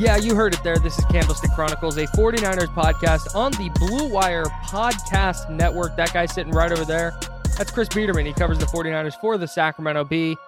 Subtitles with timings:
[0.00, 0.78] Yeah, you heard it there.
[0.78, 5.94] This is Candlestick Chronicles, a 49ers podcast on the Blue Wire Podcast Network.
[5.96, 7.12] That guy sitting right over there.
[7.58, 8.24] That's Chris Biderman.
[8.24, 10.38] He covers the 49ers for the Sacramento Bee.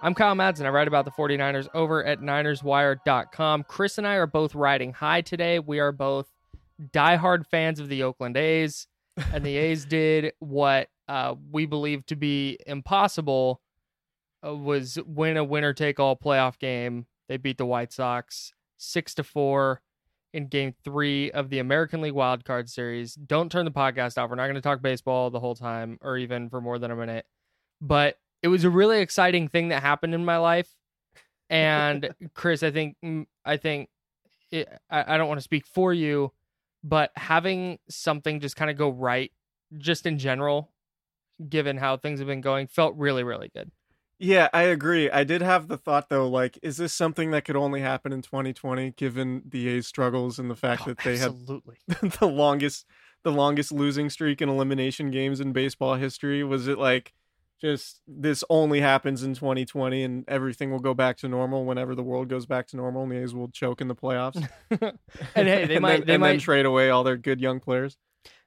[0.00, 0.64] I'm Kyle Madsen.
[0.64, 3.64] I write about the 49ers over at NinersWire.com.
[3.64, 5.58] Chris and I are both riding high today.
[5.58, 6.32] We are both
[6.80, 8.86] diehard fans of the Oakland A's,
[9.32, 13.60] and the A's did what uh, we believe to be impossible
[14.46, 17.06] uh, was win a winner take all playoff game.
[17.28, 19.82] They beat the White Sox six to four
[20.32, 23.14] in game three of the American League Wild Card Series.
[23.14, 24.30] Don't turn the podcast off.
[24.30, 26.96] We're not going to talk baseball the whole time or even for more than a
[26.96, 27.26] minute.
[27.80, 30.68] But it was a really exciting thing that happened in my life.
[31.48, 33.88] And Chris, I think mm, I think
[34.50, 36.32] it, I, I don't want to speak for you,
[36.84, 39.32] but having something just kind of go right,
[39.78, 40.70] just in general,
[41.48, 43.70] given how things have been going, felt really really good.
[44.22, 45.10] Yeah, I agree.
[45.10, 48.20] I did have the thought though, like, is this something that could only happen in
[48.20, 51.76] 2020, given the A's struggles and the fact Oh, that they absolutely.
[51.88, 52.84] had the longest,
[53.24, 56.44] the longest losing streak in elimination games in baseball history?
[56.44, 57.14] Was it like
[57.62, 62.02] just this only happens in 2020 and everything will go back to normal whenever the
[62.02, 64.46] world goes back to normal and the A's will choke in the playoffs?
[65.34, 67.58] and hey, they and might then, they might then trade away all their good young
[67.58, 67.96] players.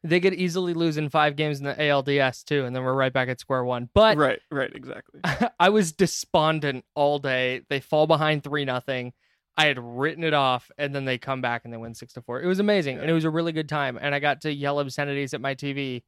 [0.03, 3.13] They could easily lose in five games in the ALDS too, and then we're right
[3.13, 3.89] back at square one.
[3.93, 5.21] But right, right, exactly.
[5.59, 7.61] I was despondent all day.
[7.69, 9.13] They fall behind three nothing.
[9.55, 12.21] I had written it off, and then they come back and they win six to
[12.21, 12.41] four.
[12.41, 13.97] It was amazing, and it was a really good time.
[14.01, 16.03] And I got to yell obscenities at my TV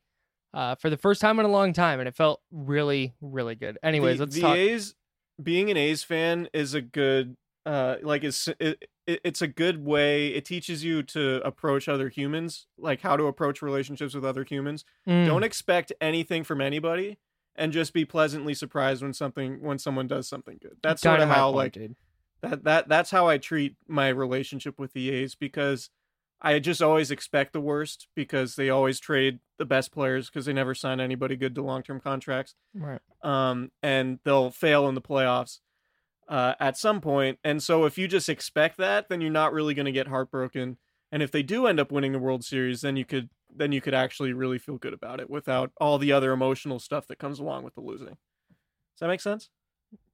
[0.54, 3.78] uh, for the first time in a long time, and it felt really, really good.
[3.84, 4.58] Anyways, the, let's the talk.
[4.58, 4.96] A's
[5.42, 9.84] being an A's fan is a good uh like it's it, it, it's a good
[9.86, 14.44] way it teaches you to approach other humans like how to approach relationships with other
[14.44, 15.26] humans Mm.
[15.26, 17.18] don't expect anything from anybody
[17.56, 21.30] and just be pleasantly surprised when something when someone does something good that's sort of
[21.30, 21.96] how point, like dude.
[22.42, 25.90] that that that's how I treat my relationship with the A's because
[26.42, 30.54] I just always expect the worst because they always trade the best players because they
[30.54, 32.56] never sign anybody good to long term contracts.
[32.74, 33.00] Right.
[33.24, 35.62] Um, and they'll fail in the playoffs
[36.28, 37.40] uh, at some point.
[37.44, 40.78] And so if you just expect that, then you're not really going to get heartbroken.
[41.12, 43.80] And if they do end up winning the World Series, then you could then you
[43.80, 47.40] could actually really feel good about it without all the other emotional stuff that comes
[47.40, 48.08] along with the losing.
[48.08, 49.50] Does that make sense?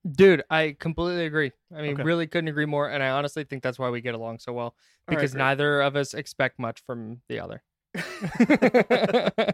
[0.10, 1.52] Dude, I completely agree.
[1.76, 2.04] I mean, Okay.
[2.04, 2.90] really couldn't agree more.
[2.90, 4.76] And I honestly think that's why we get along so well
[5.08, 5.40] because great.
[5.40, 7.64] neither of us expect much from the other.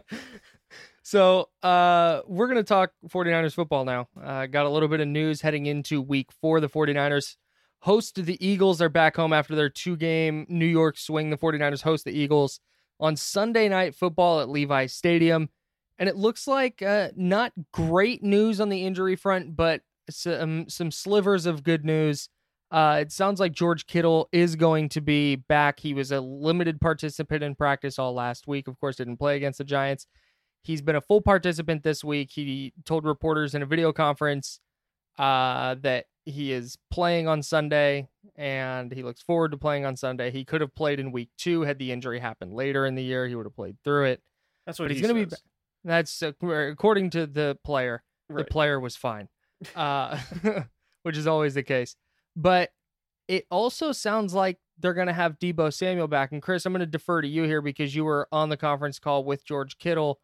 [1.08, 4.08] so uh, we're going to talk 49ers football now.
[4.22, 6.60] Uh, got a little bit of news heading into week four.
[6.60, 7.36] The 49ers
[7.80, 8.76] host the Eagles.
[8.76, 11.30] They're back home after their two game New York swing.
[11.30, 12.60] The 49ers host the Eagles
[13.00, 15.48] on Sunday night football at Levi Stadium.
[15.98, 20.90] And it looks like uh, not great news on the injury front, but some some
[20.90, 22.28] slivers of good news.
[22.70, 25.80] Uh, it sounds like George Kittle is going to be back.
[25.80, 28.68] He was a limited participant in practice all last week.
[28.68, 30.06] Of course, didn't play against the Giants.
[30.62, 32.30] He's been a full participant this week.
[32.32, 34.60] He told reporters in a video conference
[35.18, 40.30] uh, that he is playing on Sunday and he looks forward to playing on Sunday.
[40.30, 43.26] He could have played in week two had the injury happened later in the year.
[43.26, 44.22] He would have played through it.
[44.66, 45.36] That's what he he's going to be.
[45.84, 48.02] That's uh, according to the player.
[48.28, 49.28] The player was fine,
[49.74, 50.18] uh,
[51.02, 51.96] which is always the case.
[52.36, 52.70] But
[53.26, 56.32] it also sounds like they're going to have Deebo Samuel back.
[56.32, 58.98] And Chris, I'm going to defer to you here because you were on the conference
[58.98, 60.20] call with George Kittle,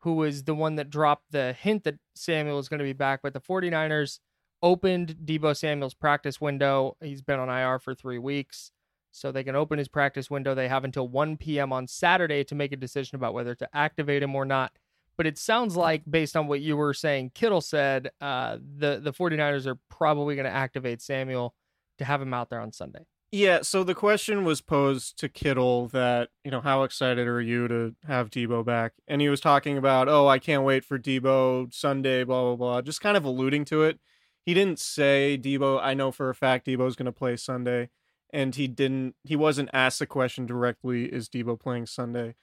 [0.00, 3.20] who was the one that dropped the hint that Samuel is going to be back.
[3.22, 4.20] But the 49ers
[4.62, 6.96] opened Deebo Samuel's practice window.
[7.00, 8.70] He's been on IR for three weeks.
[9.12, 10.54] So they can open his practice window.
[10.54, 11.72] They have until 1 p.m.
[11.72, 14.72] on Saturday to make a decision about whether to activate him or not.
[15.16, 19.14] But it sounds like, based on what you were saying, Kittle said uh, the, the
[19.14, 21.54] 49ers are probably going to activate Samuel
[21.96, 23.06] to have him out there on Sunday.
[23.32, 27.66] Yeah, so the question was posed to Kittle that, you know, how excited are you
[27.68, 28.92] to have Deebo back?
[29.08, 32.82] And he was talking about, oh, I can't wait for Deebo Sunday, blah, blah, blah,
[32.82, 33.98] just kind of alluding to it.
[34.44, 37.90] He didn't say Deebo, I know for a fact Deebo's going to play Sunday.
[38.32, 42.36] And he didn't, he wasn't asked the question directly, is Deebo playing Sunday?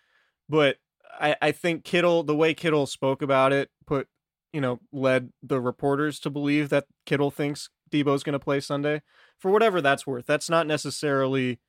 [0.49, 0.77] But
[1.19, 4.07] I, I think Kittle, the way Kittle spoke about it, put,
[4.51, 9.01] you know, led the reporters to believe that Kittle thinks Deebo's going to play Sunday
[9.37, 10.25] for whatever that's worth.
[10.25, 11.59] That's not necessarily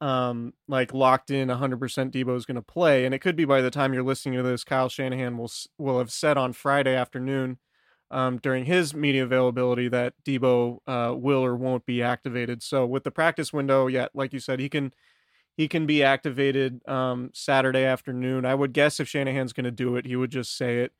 [0.00, 3.70] um like locked in 100% Deebo's going to play and it could be by the
[3.70, 7.58] time you're listening to this Kyle Shanahan will will have said on Friday afternoon
[8.10, 12.62] um during his media availability that Deebo uh will or won't be activated.
[12.62, 14.92] So with the practice window, yeah, like you said, he can
[15.56, 18.44] he can be activated um Saturday afternoon.
[18.44, 20.92] I would guess if Shanahan's going to do it, he would just say it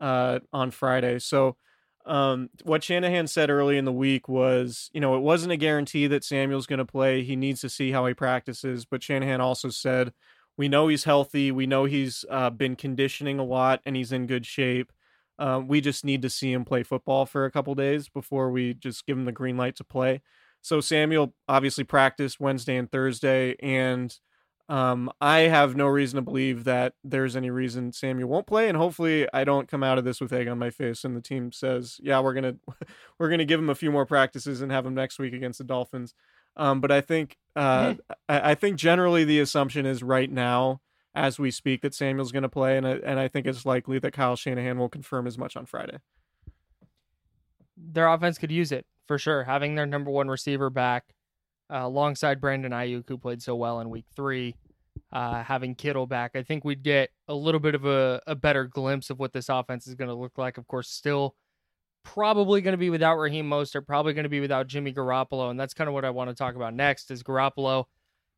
[0.00, 1.18] uh on Friday.
[1.18, 1.56] So
[2.06, 6.06] um, what Shanahan said early in the week was, you know, it wasn't a guarantee
[6.08, 7.22] that Samuel's going to play.
[7.22, 8.84] He needs to see how he practices.
[8.84, 10.12] But Shanahan also said,
[10.56, 11.50] we know he's healthy.
[11.50, 14.92] We know he's uh, been conditioning a lot and he's in good shape.
[15.38, 18.74] Um, we just need to see him play football for a couple days before we
[18.74, 20.20] just give him the green light to play.
[20.60, 24.16] So Samuel obviously practiced Wednesday and Thursday, and
[24.68, 28.78] um, I have no reason to believe that there's any reason Samuel won't play, and
[28.78, 31.52] hopefully I don't come out of this with egg on my face and the team
[31.52, 32.56] says, "Yeah, we're gonna
[33.18, 35.64] we're gonna give him a few more practices and have him next week against the
[35.64, 36.14] Dolphins."
[36.56, 37.94] Um, but I think uh,
[38.28, 40.80] I, I think generally the assumption is right now,
[41.14, 43.98] as we speak, that Samuel's going to play, and I, and I think it's likely
[43.98, 45.98] that Kyle Shanahan will confirm as much on Friday.
[47.76, 49.44] Their offense could use it for sure.
[49.44, 51.13] Having their number one receiver back
[51.70, 54.54] uh, alongside Brandon Aiyuk, who played so well in week three,
[55.12, 58.64] uh, having Kittle back, I think we'd get a little bit of a, a better
[58.64, 60.58] glimpse of what this offense is going to look like.
[60.58, 61.34] Of course, still
[62.04, 65.58] probably going to be without Raheem Mostert, probably going to be without Jimmy Garoppolo, and
[65.58, 67.10] that's kind of what I want to talk about next.
[67.10, 67.86] Is Garoppolo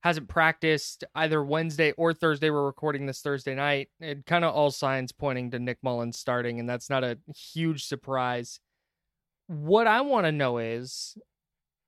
[0.02, 2.50] hasn't practiced either Wednesday or Thursday.
[2.50, 3.88] We're recording this Thursday night.
[3.98, 7.86] It kind of all signs pointing to Nick Mullens starting, and that's not a huge
[7.86, 8.60] surprise.
[9.48, 11.18] What I want to know is,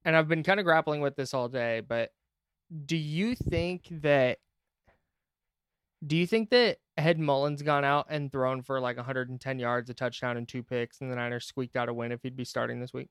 [0.09, 2.13] and I've been kind of grappling with this all day, but
[2.87, 4.39] do you think that
[6.07, 9.95] do you think that had Mullens gone out and thrown for like 110 yards, a
[9.95, 12.81] touchdown, and two picks, and the Niners squeaked out a win if he'd be starting
[12.81, 13.11] this week?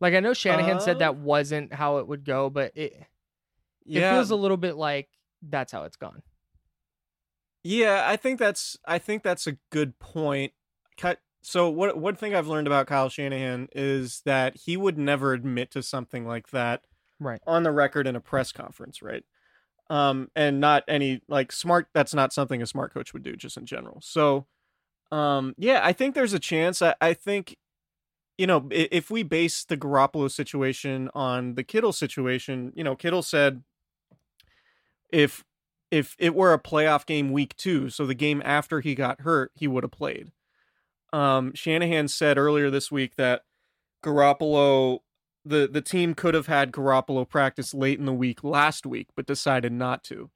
[0.00, 2.94] Like I know Shanahan said Uh, that wasn't how it would go, but it
[3.86, 5.10] it feels a little bit like
[5.42, 6.24] that's how it's gone.
[7.62, 10.54] Yeah, I think that's I think that's a good point.
[11.42, 15.70] So what one thing I've learned about Kyle Shanahan is that he would never admit
[15.72, 16.84] to something like that
[17.18, 17.40] Right.
[17.46, 19.24] on the record in a press conference, right?
[19.90, 21.88] Um, and not any like smart.
[21.92, 24.00] That's not something a smart coach would do, just in general.
[24.02, 24.46] So,
[25.10, 26.80] um, yeah, I think there's a chance.
[26.80, 27.56] I, I think,
[28.38, 33.22] you know, if we base the Garoppolo situation on the Kittle situation, you know, Kittle
[33.22, 33.62] said
[35.12, 35.44] if
[35.90, 39.52] if it were a playoff game week two, so the game after he got hurt,
[39.54, 40.32] he would have played.
[41.12, 43.42] Um, Shanahan said earlier this week that
[44.04, 45.00] Garoppolo,
[45.44, 49.26] the the team could have had Garoppolo practice late in the week last week, but
[49.26, 50.30] decided not to.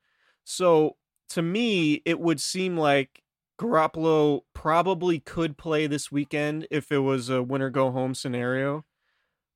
[0.45, 0.97] So
[1.31, 3.23] to me, it would seem like
[3.59, 8.85] Garoppolo probably could play this weekend if it was a winner go home scenario.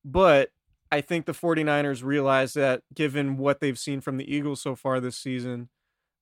[0.04, 0.50] But
[0.90, 5.00] I think the 49ers realize that given what they've seen from the Eagles so far
[5.00, 5.68] this season,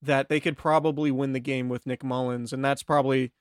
[0.02, 2.52] that they could probably win the game with Nick Mullens.
[2.52, 3.32] And that's probably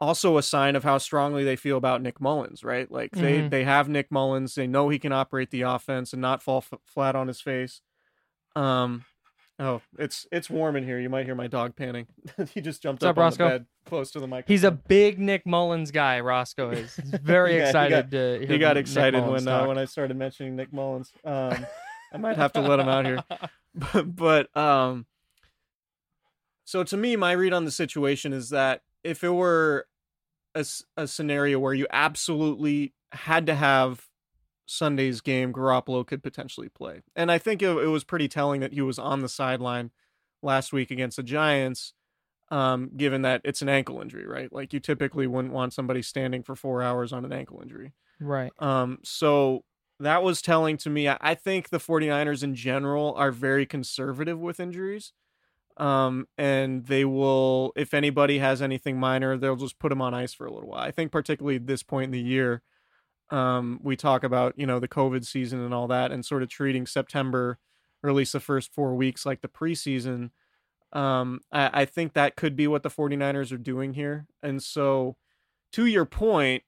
[0.00, 2.90] also a sign of how strongly they feel about Nick Mullens, right?
[2.90, 3.50] Like they Mhm.
[3.50, 6.78] they have Nick Mullens, they know he can operate the offense and not fall f-
[6.86, 7.82] flat on his face.
[8.56, 9.04] Um
[9.58, 10.98] oh, it's it's warm in here.
[10.98, 12.06] You might hear my dog panting.
[12.54, 13.44] he just jumped What's up, up, on Roscoe?
[13.44, 14.52] the bed close to the microphone.
[14.54, 16.20] He's a big Nick Mullens guy.
[16.20, 18.38] Roscoe is He's very Yeah, he excited got- to.
[18.38, 21.12] Hear he got excited when uh, when I started mentioning Nick Mullens.
[21.24, 21.66] Um,
[22.12, 23.22] I might have to let him out here,
[23.74, 25.06] but, but um,
[26.64, 29.86] so to me, my read on the situation is that if it were
[30.54, 30.64] a,
[30.96, 34.06] a scenario where you absolutely had to have
[34.66, 38.72] Sunday's game, Garoppolo could potentially play, and I think it, it was pretty telling that
[38.72, 39.90] he was on the sideline
[40.42, 41.92] last week against the Giants.
[42.52, 44.52] Um, given that it's an ankle injury, right?
[44.52, 47.92] Like you typically wouldn't want somebody standing for four hours on an ankle injury.
[48.18, 48.50] right.
[48.58, 49.62] Um, so
[50.00, 51.08] that was telling to me.
[51.08, 55.12] I, I think the 49ers in general are very conservative with injuries.
[55.80, 60.34] Um, and they will, if anybody has anything minor, they'll just put them on ice
[60.34, 60.82] for a little while.
[60.82, 62.62] I think, particularly this point in the year,
[63.30, 66.50] um, we talk about, you know, the COVID season and all that, and sort of
[66.50, 67.58] treating September,
[68.02, 70.32] or at least the first four weeks, like the preseason.
[70.92, 74.26] Um, I, I think that could be what the 49ers are doing here.
[74.42, 75.16] And so,
[75.72, 76.62] to your point,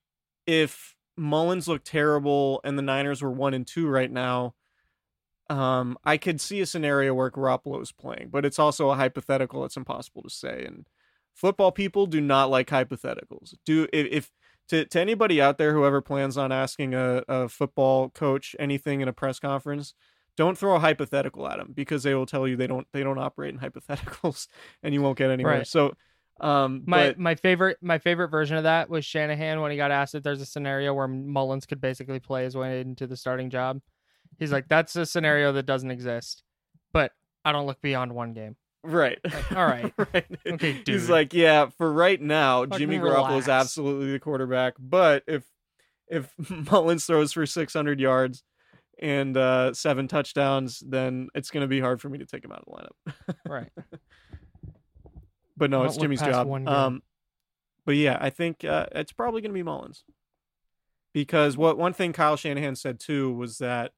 [0.47, 4.55] if Mullens looked terrible and the Niners were one and two right now,
[5.53, 9.65] um, I could see a scenario where Garoppolo is playing, but it's also a hypothetical.
[9.65, 10.65] It's impossible to say.
[10.67, 10.87] And
[11.35, 13.55] football people do not like hypotheticals.
[13.67, 14.31] Do if, if
[14.69, 19.01] to, to anybody out there who ever plans on asking a, a football coach anything
[19.01, 19.95] in a press conference,
[20.37, 23.19] don't throw a hypothetical at them because they will tell you they don't they don't
[23.19, 24.47] operate in hypotheticals
[24.83, 25.59] and you won't get anywhere.
[25.59, 25.67] Right.
[25.67, 25.93] So
[26.41, 29.91] um My but- my favorite my favorite version of that was Shanahan when he got
[29.91, 33.51] asked if there's a scenario where Mullens could basically play his way into the starting
[33.51, 33.81] job.
[34.39, 36.43] He's like, "That's a scenario that doesn't exist,
[36.93, 37.13] but
[37.45, 39.19] I don't look beyond one game." Right.
[39.25, 39.93] Like, all right.
[40.15, 40.27] right.
[40.47, 44.75] Okay, He's like, yeah, for right now, Fucking Jimmy Garoppolo is absolutely the quarterback.
[44.79, 45.45] But if
[46.09, 48.43] if Mullens throws for 600 yards
[48.99, 52.53] and uh, seven touchdowns, then it's going to be hard for me to take him
[52.53, 53.37] out of the lineup.
[53.49, 53.71] Right.
[55.57, 56.51] But no, it's Jimmy's job.
[56.67, 57.03] Um,
[57.85, 60.03] but yeah, I think uh, it's probably going to be Mullens
[61.13, 63.93] because what one thing Kyle Shanahan said too was that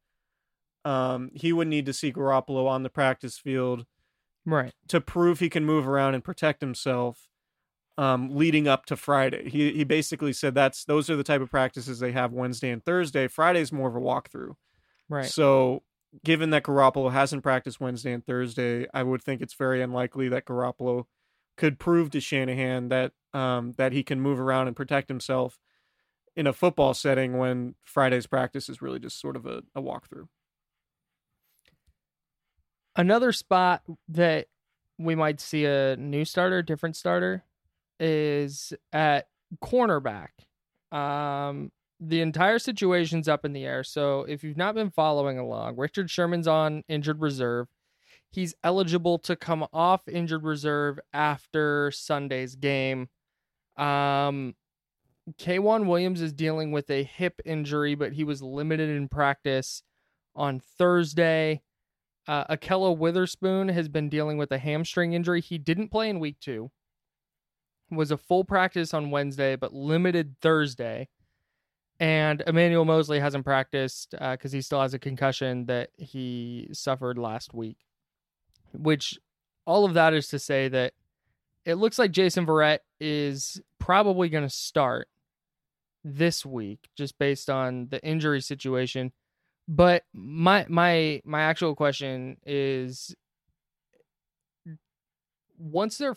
[0.85, 3.87] um, he would need to see Garoppolo on the practice field
[4.47, 4.73] Right.
[4.89, 7.29] to prove he can move around and protect himself
[7.97, 9.49] um, leading up to Friday.
[9.49, 12.85] He he basically said that's those are the type of practices they have Wednesday and
[12.85, 13.29] Thursday.
[13.29, 14.55] Friday's more of a walkthrough.
[15.09, 15.27] Right.
[15.27, 15.83] So
[16.25, 20.45] given that Garoppolo hasn't practiced Wednesday and Thursday, I would think it's very unlikely that
[20.45, 21.07] Garoppolo
[21.57, 25.59] could prove to Shanahan that um, that he can move around and protect himself
[26.37, 30.27] in a football setting when Friday's practice is really just sort of a, a walkthrough.
[32.97, 34.47] Another spot that
[34.99, 37.45] we might see a new starter, different starter,
[37.99, 39.29] is at
[39.63, 40.29] cornerback.
[40.93, 43.83] Um, the entire situation's up in the air.
[43.83, 47.69] So if you've not been following along, Richard Sherman's on injured reserve.
[48.31, 53.09] He's eligible to come off injured reserve after Sunday's game.
[53.77, 54.55] Um,
[55.39, 59.83] K'Waun Williams is dealing with a hip injury, but he was limited in practice
[60.35, 61.63] on Thursday.
[62.27, 65.41] Uh, Ahkello Witherspoon has been dealing with a hamstring injury.
[65.41, 66.71] He didn't play in week two.
[67.91, 71.09] Was a full practice on Wednesday, but limited Thursday.
[72.01, 77.55] And Emmanuel Moseley hasn't practiced because he still has a concussion that he suffered last
[77.55, 77.77] week.
[78.73, 79.19] Which,
[79.67, 80.95] all of that is to say that
[81.65, 85.09] it looks like Jason Verrett is probably going to start
[86.03, 89.13] this week, just based on the injury situation.
[89.67, 93.15] But my my my actual question is
[95.59, 96.17] once their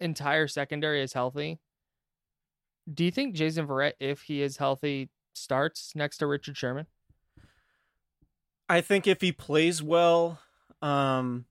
[0.00, 1.58] entire secondary is healthy,
[2.92, 6.86] do you think Jason Verrett, if he is healthy, starts next to Richard Sherman?
[8.68, 10.40] I think if he plays well,
[10.82, 11.46] um,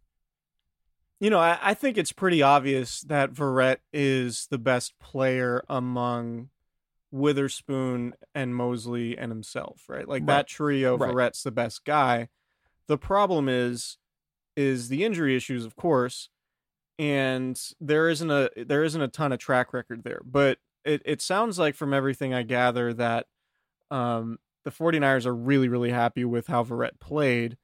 [1.20, 6.50] you know, I, I think it's pretty obvious that Verrett is the best player among
[7.16, 10.08] Witherspoon and Moseley and himself, right?
[10.08, 10.28] Like Right.
[10.28, 11.12] that trio, Right.
[11.14, 12.30] Verrett's the best guy.
[12.88, 13.98] The problem is
[14.58, 16.30] is the injury issues, of course,
[17.00, 20.22] and there isn't a there isn't a ton of track record there.
[20.26, 23.26] But it, it sounds like from everything I gather that
[23.92, 27.58] um, the 49ers are really, really happy with how Verrett played.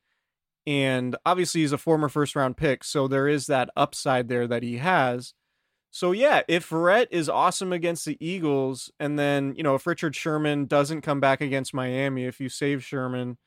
[0.68, 4.64] And obviously he's a former first round pick, so there is that upside there that
[4.64, 5.34] he has.
[5.92, 10.16] So yeah, if Verrett is awesome against the Eagles, and then you know if Richard
[10.16, 13.38] Sherman doesn't come back against Miami, if you save Sherman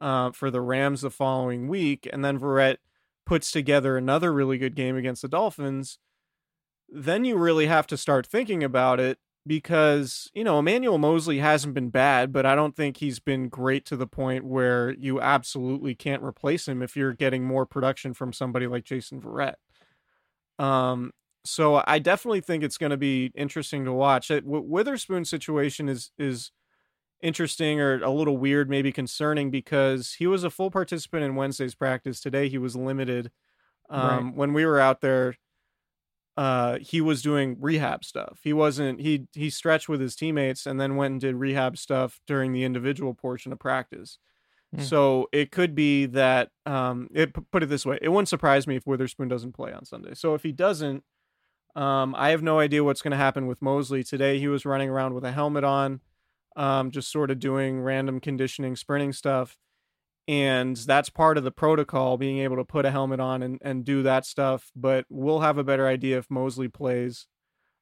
[0.00, 2.78] uh, for the Rams the following week, and then Verrett
[3.26, 5.98] puts together another really good game against the Dolphins,
[6.88, 11.74] then you really have to start thinking about it because, you know, Emmanuel Moseley hasn't
[11.74, 15.94] been bad, but I don't think he's been great to the point where you absolutely
[15.94, 19.54] can't replace him if you're getting more production from somebody like Jason Verrett.
[20.58, 21.12] Um,
[21.44, 24.30] so I definitely think it's going to be interesting to watch.
[24.30, 26.52] It, Witherspoon's situation is is
[27.22, 31.74] interesting or a little weird, maybe concerning because he was a full participant in Wednesday's
[31.74, 32.20] practice.
[32.20, 33.30] Today he was limited.
[33.88, 34.34] Um, right.
[34.34, 35.34] When we were out there,
[36.36, 38.40] uh, he was doing rehab stuff.
[38.42, 39.00] He wasn't.
[39.00, 42.64] He he stretched with his teammates and then went and did rehab stuff during the
[42.64, 44.18] individual portion of practice.
[44.74, 44.82] Mm.
[44.82, 46.50] So it could be that.
[46.64, 49.84] Um, it put it this way: it wouldn't surprise me if Witherspoon doesn't play on
[49.84, 50.14] Sunday.
[50.14, 51.02] So if he doesn't,
[51.76, 54.38] um, I have no idea what's going to happen with Moseley today.
[54.38, 56.00] He was running around with a helmet on
[56.56, 59.56] um, just sort of doing random conditioning, sprinting stuff.
[60.28, 63.84] And that's part of the protocol, being able to put a helmet on and, and
[63.84, 64.70] do that stuff.
[64.76, 67.26] But we'll have a better idea if Moseley plays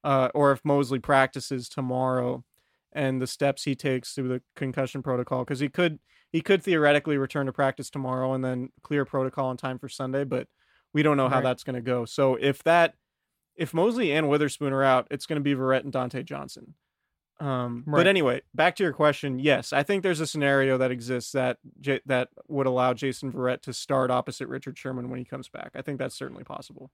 [0.05, 2.45] uh, or if Moseley practices tomorrow
[2.93, 5.45] and the steps he takes through the concussion protocol.
[5.45, 5.99] Because he could
[6.31, 10.25] he could theoretically return to practice tomorrow and then clear protocol in time for Sunday,
[10.25, 10.47] but
[10.95, 12.05] we don't know how that's going to go.
[12.05, 12.95] So if that
[13.59, 16.75] if Moseley and Witherspoon are out, it's going to be Verrett and Dontae Johnson.
[17.41, 18.01] Um, right.
[18.01, 19.39] But anyway, back to your question.
[19.39, 23.63] Yes, I think there's a scenario that exists that J- that would allow Jason Verrett
[23.63, 25.73] to start opposite Richard Sherman when he comes back.
[25.75, 26.91] I think that's certainly possible.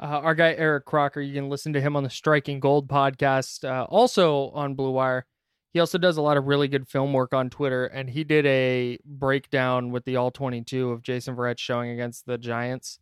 [0.00, 3.64] Uh, our guy Eric Crocker, you can listen to him on the Striking Gold podcast,
[3.64, 5.26] uh, also on Blue Wire.
[5.72, 8.44] He also does a lot of really good film work on Twitter, and he did
[8.46, 12.98] a breakdown with the All 22 of Jason Verrett showing against the Giants.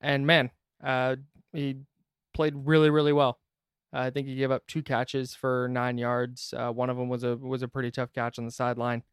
[0.00, 0.50] And man,
[0.82, 1.16] uh,
[1.52, 1.78] he
[2.34, 3.38] played really, really well.
[3.92, 6.52] I think he gave up two catches for nine yards.
[6.56, 9.04] Uh, one of them was a was a pretty tough catch on the sideline.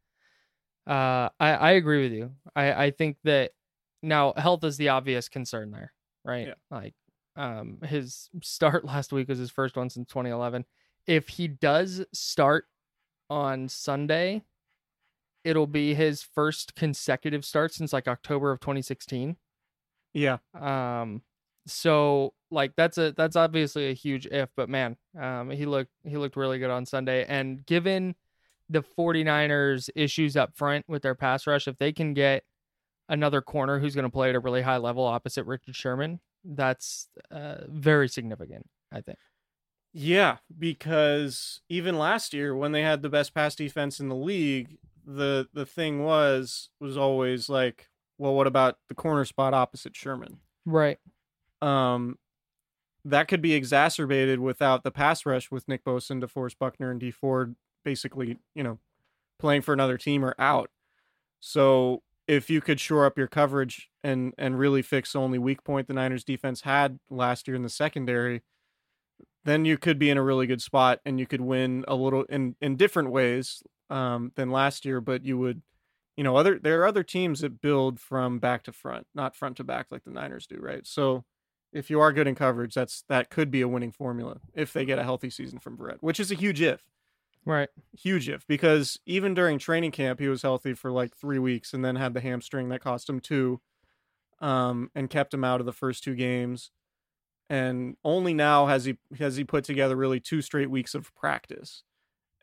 [0.86, 2.32] Uh, I I agree with you.
[2.56, 3.52] I I think that
[4.02, 5.92] now health is the obvious concern there,
[6.24, 6.48] right?
[6.48, 6.54] Yeah.
[6.70, 6.94] Like,
[7.36, 10.64] um, his start last week was his first one since 2011.
[11.06, 12.66] If he does start
[13.30, 14.42] on Sunday,
[15.44, 19.36] it'll be his first consecutive start since like October of 2016.
[20.14, 20.38] Yeah.
[20.54, 21.22] Um,
[21.66, 26.16] so like that's a that's obviously a huge if but man um he looked he
[26.16, 28.14] looked really good on sunday and given
[28.68, 32.44] the 49ers issues up front with their pass rush if they can get
[33.08, 37.08] another corner who's going to play at a really high level opposite richard sherman that's
[37.30, 39.18] uh, very significant i think.
[39.94, 44.78] Yeah because even last year when they had the best pass defense in the league
[45.04, 50.38] the the thing was was always like well what about the corner spot opposite sherman?
[50.64, 50.98] Right
[51.62, 52.18] um,
[53.04, 57.10] that could be exacerbated without the pass rush with Nick Bosa DeForest Buckner and Dee
[57.10, 58.78] Ford basically, you know,
[59.38, 60.70] playing for another team or out.
[61.40, 65.64] So if you could shore up your coverage and and really fix the only weak
[65.64, 68.42] point the Niners defense had last year in the secondary,
[69.44, 72.22] then you could be in a really good spot and you could win a little
[72.24, 75.00] in in different ways um, than last year.
[75.00, 75.62] But you would,
[76.16, 79.56] you know, other there are other teams that build from back to front, not front
[79.56, 80.86] to back like the Niners do, right?
[80.86, 81.24] So
[81.72, 84.84] if you are good in coverage, that's that could be a winning formula if they
[84.84, 86.82] get a healthy season from Verrett, which is a huge if.
[87.44, 87.68] Right.
[87.98, 91.84] Huge if because even during training camp he was healthy for like 3 weeks and
[91.84, 93.60] then had the hamstring that cost him 2
[94.40, 96.70] um and kept him out of the first two games.
[97.50, 101.82] And only now has he has he put together really two straight weeks of practice.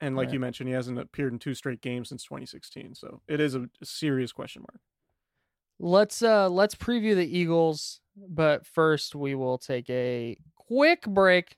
[0.02, 0.34] And like right.
[0.34, 2.96] you mentioned, he hasn't appeared in two straight games since 2016.
[2.96, 4.82] So it is a serious question mark.
[5.80, 11.56] Let's uh let's preview the Eagles but first, we will take a quick break.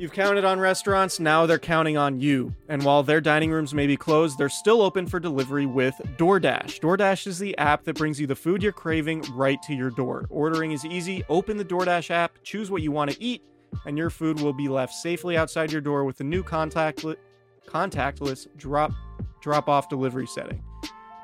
[0.00, 2.54] You've counted on restaurants, now they're counting on you.
[2.70, 6.80] And while their dining rooms may be closed, they're still open for delivery with DoorDash.
[6.80, 10.24] DoorDash is the app that brings you the food you're craving right to your door.
[10.30, 11.22] Ordering is easy.
[11.28, 13.42] Open the DoorDash app, choose what you want to eat,
[13.84, 17.16] and your food will be left safely outside your door with the new contactless,
[17.68, 18.92] contactless drop
[19.42, 20.62] drop off delivery setting.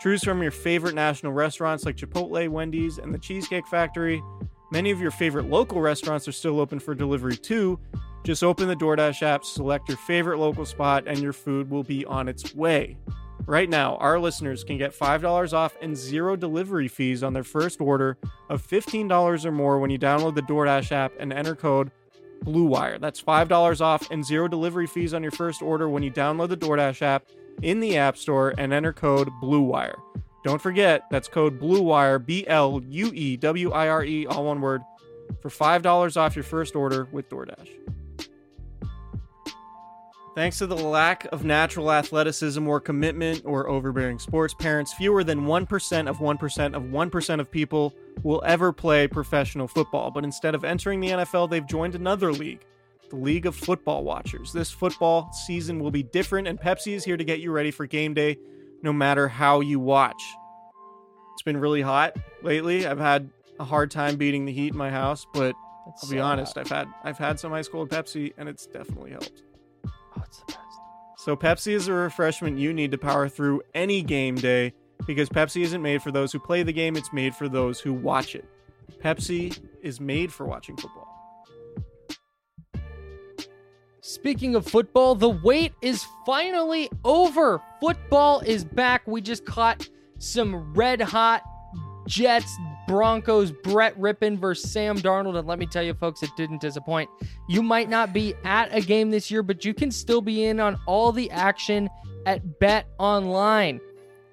[0.06, 4.22] Choose from your favorite national restaurants like Chipotle, Wendy's, and the Cheesecake Factory.
[4.70, 7.80] Many of your favorite local restaurants are still open for delivery too.
[8.22, 12.04] Just open the DoorDash app, select your favorite local spot, and your food will be
[12.04, 12.96] on its way.
[13.46, 17.80] Right now, our listeners can get $5 off and zero delivery fees on their first
[17.80, 18.16] order
[18.48, 21.90] of $15 or more when you download the DoorDash app and enter code
[22.44, 23.00] BLUEWIRE.
[23.00, 26.56] That's $5 off and zero delivery fees on your first order when you download the
[26.56, 27.24] DoorDash app
[27.62, 29.94] in the App Store and enter code BLUEWIRE.
[30.44, 34.60] Don't forget, that's code BLUEWIRE, B L U E W I R E, all one
[34.60, 34.82] word,
[35.40, 37.68] for $5 off your first order with DoorDash.
[40.36, 45.46] Thanks to the lack of natural athleticism or commitment or overbearing sports parents, fewer than
[45.46, 50.10] 1% of 1% of 1% of people will ever play professional football.
[50.10, 52.66] But instead of entering the NFL, they've joined another league,
[53.10, 54.52] the League of Football Watchers.
[54.52, 57.86] This football season will be different, and Pepsi is here to get you ready for
[57.86, 58.36] game day
[58.82, 60.22] no matter how you watch.
[61.34, 62.86] It's been really hot lately.
[62.86, 65.54] I've had a hard time beating the heat in my house, but
[65.88, 66.60] It's I'll be so honest, hot.
[66.60, 69.42] I've had I've had some ice cold Pepsi and it's definitely helped.
[69.86, 70.60] Oh, it's the best.
[71.18, 74.72] So Pepsi is a refreshment you need to power through any game day
[75.06, 77.92] because Pepsi isn't made for those who play the game, it's made for those who
[77.92, 78.44] watch it.
[79.02, 81.05] Pepsi is made for watching football.
[84.06, 87.60] Speaking of football, the wait is finally over.
[87.80, 89.04] Football is back.
[89.04, 89.88] We just caught
[90.18, 91.42] some red hot
[92.06, 95.36] Jets, Broncos, Brett Rypien versus Sam Darnold.
[95.36, 97.10] And let me tell you, folks, it didn't disappoint.
[97.48, 100.60] You might not be at a game this year, but you can still be in
[100.60, 101.90] on all the action
[102.26, 103.80] at Bet Online.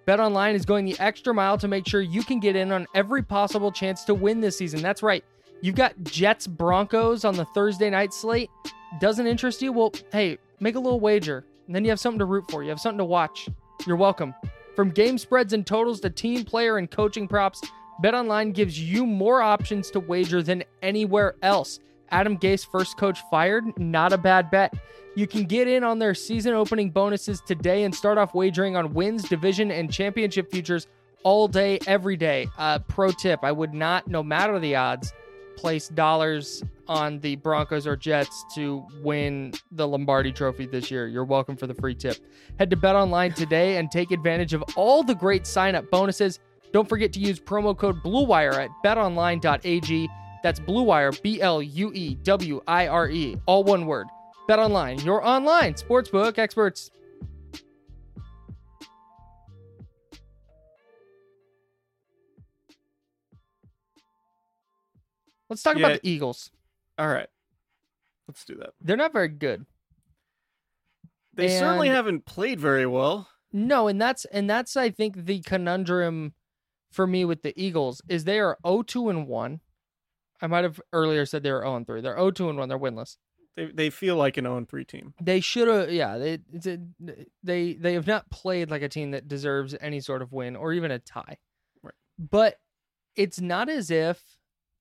[0.06, 2.86] Bet Online is going the extra mile to make sure you can get in on
[2.94, 4.84] every possible chance to win this season.
[4.84, 5.26] That's right.
[5.62, 8.52] You've got Jets Broncos on the Thursday night slate.
[9.00, 9.72] Doesn't interest you?
[9.72, 11.46] Well, hey, make a little wager.
[11.68, 12.64] And then you have something to root for.
[12.64, 13.50] You have something to watch.
[13.88, 14.34] You're welcome.
[14.76, 17.62] From game spreads and totals to team player and coaching props,
[18.04, 21.80] BetOnline gives you more options to wager than anywhere else.
[22.10, 24.74] Adam Gase, first coach fired, not a bad bet.
[25.16, 28.94] You can get in on their season opening bonuses today and start off wagering on
[28.94, 30.88] wins, division, and championship futures
[31.24, 32.48] all day, every day.
[32.58, 35.14] Uh, pro tip I would not, no matter the odds,
[35.56, 41.08] place dollars on the Broncos or Jets to win the Lombardi trophy this year.
[41.08, 42.18] You're welcome for the free tip.
[42.60, 46.40] Head to Bet Online today and take advantage of all the great sign up bonuses.
[46.72, 50.10] Don't forget to use promo code BLUEWIRE at betonline.ag.
[50.44, 54.08] That's BLUEWIRE, B L U E W I R E, all one word.
[54.48, 56.92] Bet Online, your online sportsbook experts.
[65.50, 65.88] Let's talk Yeah.
[65.88, 66.52] about the Eagles.
[66.98, 67.28] All right.
[68.28, 68.72] Let's do that.
[68.82, 69.66] They're not very good.
[71.34, 73.28] They certainly haven't played very well.
[73.52, 76.34] No, and that's and that's I think the conundrum
[76.92, 79.60] for me with the Eagles is they are 0-2 and 1.
[80.42, 82.02] I might have earlier said they were 0 and 3.
[82.02, 82.70] They're 0-2 and 1.
[82.70, 83.18] They're winless.
[83.56, 85.14] They they feel like an 0 3 team.
[85.22, 86.40] They should have yeah, they
[87.44, 90.74] they they have not played like a team that deserves any sort of win or
[90.74, 91.38] even a tie.
[91.82, 91.94] Right.
[92.18, 92.60] But
[93.16, 94.22] it's not as if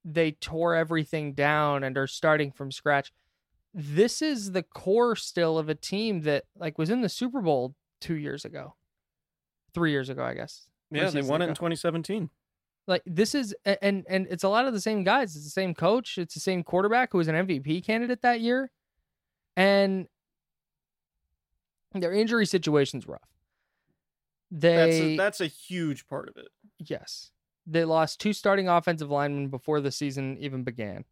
[0.05, 3.13] they tore everything down and are starting from scratch.
[3.75, 7.75] This is the core still of a team that like was in the Super Bowl
[8.01, 8.75] 2 years ago.
[9.75, 10.67] 3 years ago, I guess.
[10.91, 12.29] Yeah, they won it in 2017.
[12.87, 15.73] like this is and and it's a lot of the same guys it's the same
[15.73, 18.71] coach it's the same quarterback who was an mvp candidate that year
[19.57, 20.09] and
[21.95, 23.29] their injury situation's rough
[24.51, 26.49] That's they a, that's a huge part of it.
[26.79, 27.31] yes
[27.67, 31.05] they lost two starting offensive linemen before the season even began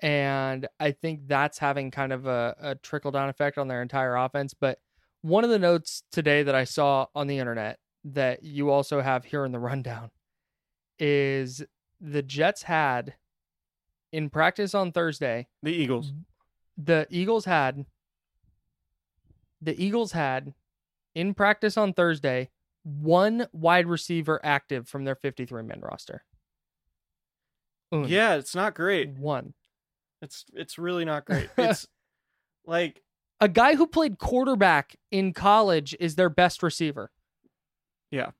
[0.00, 4.16] and i think that's having kind of a, a trickle down effect on their entire
[4.16, 4.78] offense but
[5.22, 9.24] one of the notes today that i saw on the internet that you also have
[9.26, 10.10] here in the rundown
[10.98, 11.62] is
[12.00, 13.14] the jets had
[14.12, 16.12] in practice on thursday The Eagles.
[16.76, 17.84] the eagles had
[19.60, 20.54] the eagles had
[21.14, 22.48] in practice on thursday
[22.84, 26.24] one wide receiver active from their 53 man roster
[27.92, 28.06] Un.
[28.08, 29.10] Yeah, it's not great.
[29.18, 29.54] one
[30.22, 31.50] It's it's really not great.
[31.58, 31.86] It's
[32.64, 33.02] like
[33.40, 37.10] a guy who played quarterback in college is their best receiver
[38.10, 38.30] Yeah.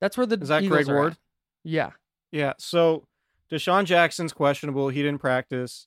[0.00, 1.12] that's where the Is that Eagles Greg Ward?
[1.12, 1.18] at.
[1.64, 1.90] yeah
[2.30, 2.52] Yeah.
[2.58, 3.04] So
[3.50, 4.88] DeSean Jackson's questionable.
[4.88, 5.86] He didn't practice.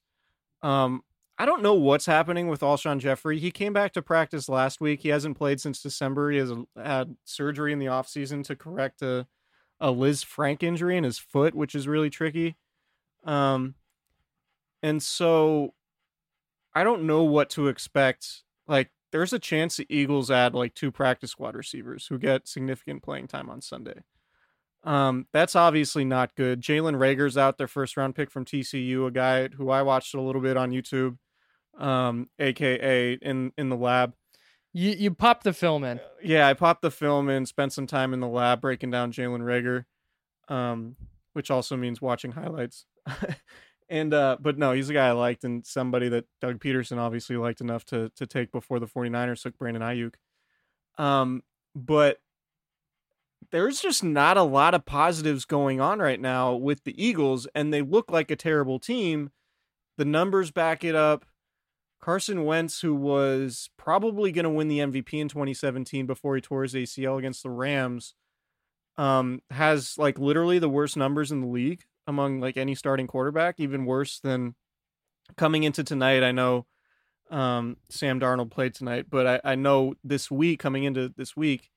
[0.62, 1.02] Um,
[1.38, 3.40] I don't know what's happening with Alshon Jeffery.
[3.40, 5.02] He came back to practice last week.
[5.02, 6.32] He hasn't played since December.
[6.32, 9.28] He has had surgery in the offseason to correct a,
[9.80, 12.56] a Lisfranc injury in his foot, which is really tricky.
[13.26, 13.76] Um,
[14.82, 15.74] and so
[16.74, 18.44] I don't know what to expect.
[18.68, 23.04] Like, there's a chance the Eagles add like two practice squad receivers who get significant
[23.04, 24.04] playing time on Sunday.
[24.86, 26.62] Um, that's obviously not good.
[26.62, 30.22] Jalen Reagor's out, their first round pick from TCU, a guy who I watched a
[30.22, 31.18] little bit on YouTube,
[31.78, 34.14] um, aka in in the lab.
[34.74, 36.00] You you popped the film in.
[36.24, 39.42] Yeah, I popped the film in, spent some time in the lab breaking down Jalen
[39.42, 39.86] Reagor,
[40.54, 40.96] um,
[41.34, 42.86] which also means watching highlights.
[43.90, 47.38] and uh, but no, he's a guy I liked and somebody that Doug Pederson obviously
[47.38, 50.16] liked enough to to take before the 49ers took Brandon Aiyuk.
[50.98, 51.44] Um,
[51.76, 52.20] but
[53.52, 57.74] there's just not a lot of positives going on right now with the Eagles, and
[57.74, 59.32] they look like a terrible team.
[59.98, 61.26] The numbers back it up.
[62.06, 66.62] Carson Wentz, who was probably going to win the MVP in 2017 before he tore
[66.62, 68.14] his ACL against the Rams,
[68.96, 73.56] um, has like literally the worst numbers in the league among like any starting quarterback,
[73.58, 74.54] even worse than
[75.36, 76.22] coming into tonight.
[76.22, 76.68] I know
[77.32, 81.72] um, Sam Darnold played tonight, but I, I know this week coming into this week,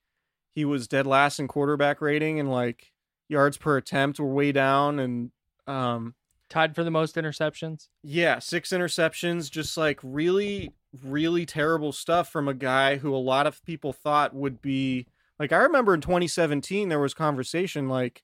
[0.55, 2.93] he was dead last in quarterback rating and like
[3.31, 5.31] yards per attempt were way down and
[5.67, 6.15] um
[6.49, 7.89] tied for the most interceptions.
[8.03, 10.73] Yeah, six interceptions, just like really
[11.05, 15.07] really terrible stuff from a guy who a lot of people thought would be
[15.39, 18.23] like I remember in 2017 there was conversation like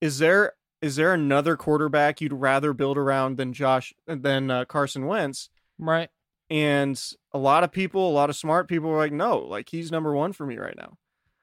[0.00, 5.06] is there is there another quarterback you'd rather build around than Josh than uh, Carson
[5.06, 5.48] Wentz?
[5.78, 6.10] Right.
[6.50, 7.00] And
[7.32, 10.12] a lot of people, a lot of smart people were like, no, like he's number
[10.12, 10.98] one for me right now.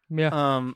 [0.09, 0.29] Yeah.
[0.31, 0.75] Um,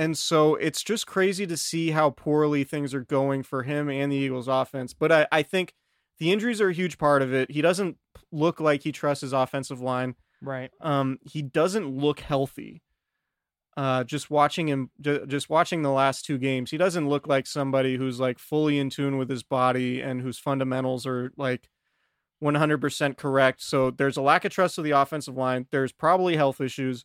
[0.00, 4.10] and so it's just crazy to see how poorly things are going for him and
[4.10, 4.94] the Eagles offense.
[4.94, 5.74] But I, I think
[6.18, 7.50] the injuries are a huge part of it.
[7.50, 7.98] He doesn't
[8.32, 10.14] look like he trusts his offensive line.
[10.40, 10.70] Right.
[10.80, 12.80] Um, he doesn't look healthy.
[13.76, 17.98] Uh, just watching him, just watching the last two games, he doesn't look like somebody
[17.98, 21.68] who's like fully in tune with his body and whose fundamentals are like
[22.42, 23.62] 100% correct.
[23.62, 25.66] So there's a lack of trust of the offensive line.
[25.70, 27.04] There's probably health issues,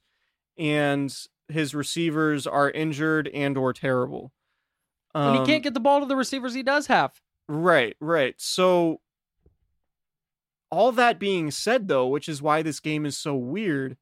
[0.58, 1.14] and
[1.48, 4.32] his receivers are injured and or terrible.
[5.14, 7.22] Um, and he can't get the ball to the receivers he does have.
[7.48, 8.36] Right, right.
[8.38, 9.02] So
[10.72, 13.98] all that being said though, which is why this game is so weird,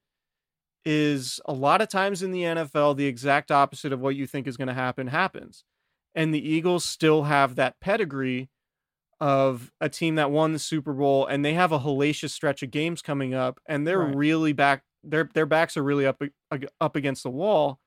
[0.85, 4.47] is a lot of times in the NFL the exact opposite of what you think
[4.47, 5.63] is going to happen happens.
[6.15, 8.49] And the Eagles still have that pedigree
[9.19, 12.71] of a team that won the Super Bowl and they have a hellacious stretch of
[12.71, 14.15] games coming up and they're right.
[14.15, 16.21] really back their their backs are really up
[16.79, 17.79] up against the wall.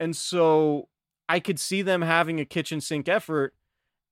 [0.00, 0.88] And so
[1.28, 3.54] I could see them having a kitchen sink effort.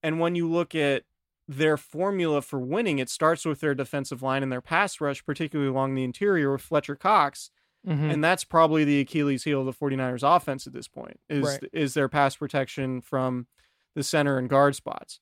[0.02, 1.04] And when you look at
[1.48, 5.70] their formula for winning, it starts with their defensive line and their pass rush, particularly
[5.70, 7.50] along the interior with Fletcher Cox.
[7.86, 8.10] Mm-hmm.
[8.10, 11.64] And that's probably the Achilles heel of the 49ers offense at this point is right.
[11.72, 13.48] is their pass protection from
[13.96, 15.20] the center and guard spots.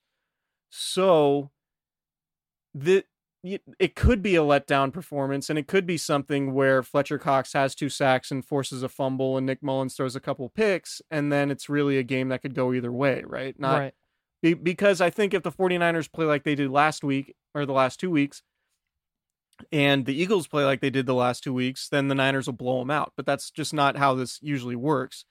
[0.68, 1.50] So
[2.74, 3.04] the
[3.42, 7.74] it could be a letdown performance, and it could be something where Fletcher Cox has
[7.74, 11.50] two sacks and forces a fumble, and Nick Mullens throws a couple picks, and then
[11.50, 13.58] it's really a game that could go either way, right?
[13.58, 13.94] Not right.
[14.42, 17.72] Be, because I think if the 49ers play like they did last week or the
[17.72, 18.42] last two weeks,
[19.72, 22.54] and the Eagles play like they did the last two weeks, then the Niners will
[22.54, 23.12] blow them out.
[23.16, 25.24] But that's just not how this usually works.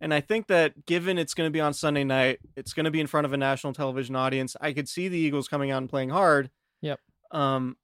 [0.00, 2.90] And I think that given it's going to be on Sunday night, it's going to
[2.90, 4.56] be in front of a national television audience.
[4.60, 6.50] I could see the Eagles coming out and playing hard.
[6.80, 7.00] Yep.
[7.32, 7.76] Um,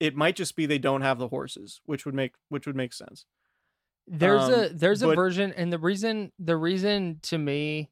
[0.00, 2.92] it might just be they don't have the horses, which would make which would make
[2.92, 3.26] sense.
[4.06, 7.90] There's um, a there's but, a version, and the reason the reason to me,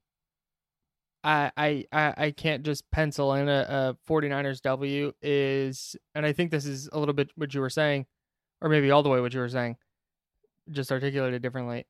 [1.24, 6.50] I I I can't just pencil in a, a 49ers W is, and I think
[6.50, 8.06] this is a little bit what you were saying,
[8.60, 9.76] or maybe all the way what you were saying,
[10.70, 11.86] just articulated differently.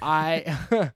[0.00, 0.58] I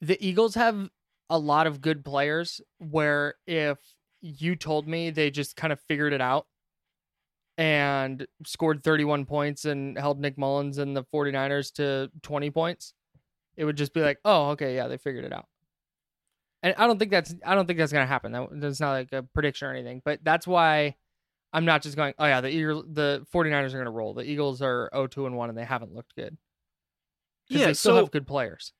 [0.00, 0.88] the Eagles have
[1.28, 3.78] a lot of good players where if
[4.22, 6.46] you told me they just kind of figured it out
[7.58, 12.94] and scored 31 points and held Nick Mullens and the 49ers to 20 points,
[13.56, 15.46] it would just be like, "Oh, okay, yeah, they figured it out."
[16.62, 18.32] And I don't think that's I don't think that's going to happen.
[18.32, 20.96] That, that's not like a prediction or anything, but that's why
[21.52, 24.14] I'm not just going, "Oh yeah, the Eagles, the 49ers are going to roll.
[24.14, 26.38] The Eagles are 0-2 and 1 and they haven't looked good."
[27.48, 28.72] Yeah, they still so, have good players.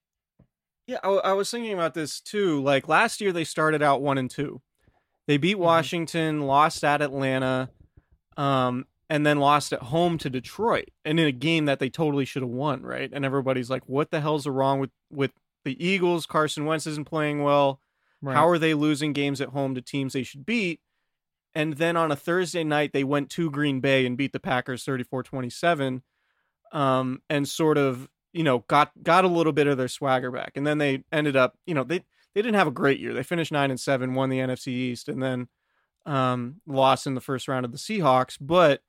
[0.87, 2.63] Yeah, I, I was thinking about this too.
[2.63, 4.63] Like last year they started out 1 and 2
[5.27, 5.63] they beat mm-hmm.
[5.63, 6.47] Washington, mm-hmm.
[6.47, 7.71] lost at Atlanta,
[8.37, 12.25] um, and then lost at home to Detroit, and in a game that they totally
[12.25, 13.11] should have won, right?
[13.13, 15.33] And everybody's like, "What the hell's wrong with with
[15.65, 16.27] the Eagles?
[16.27, 17.81] Carson Wentz isn't playing well.
[18.21, 18.37] Right.
[18.37, 20.81] How are they losing games at home to teams they should beat?"
[21.55, 24.85] And then on a Thursday night, they went to Green Bay and beat the Packers
[24.87, 26.01] 34-27,
[26.73, 30.53] um, and sort of you know got got a little bit of their swagger back.
[30.57, 32.05] And then they ended up, you know, they
[32.35, 33.13] they didn't have a great year.
[33.13, 35.49] They finished nine and seven, won the NFC East, and then
[36.07, 38.37] um, lost in the first round of the Seahawks.
[38.41, 38.83] But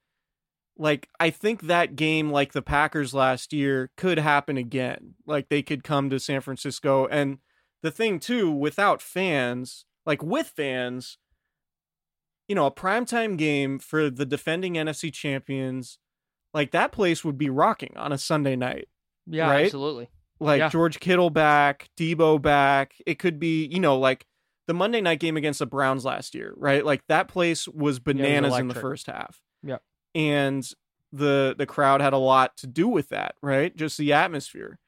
[0.77, 5.15] like, I think that game, like the Packers last year, could happen again.
[5.25, 7.39] Like they could come to San Francisco, and
[7.82, 11.17] the thing too, without fans, like with fans,
[12.47, 15.99] you know, a primetime game for the defending NFC champions
[16.53, 18.88] like that place would be rocking on a Sunday night.
[19.25, 19.65] Yeah, right?
[19.65, 20.10] absolutely.
[20.43, 20.69] Like Yeah.
[20.69, 22.95] George Kittle back, Deebo back.
[23.06, 24.25] It could be, you know, like
[24.67, 26.86] the Monday night game against the Browns last year, right?
[26.86, 29.41] Like that place was bananas in the first half.
[29.63, 29.77] Yeah.
[30.15, 30.67] And
[31.12, 33.75] the the crowd had a lot to do with that, right?
[33.75, 34.79] Just the atmosphere.